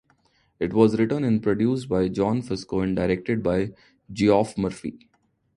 [0.59, 3.73] It was written and produced by John Fusco and directed by
[4.11, 4.97] Geoff Murphy.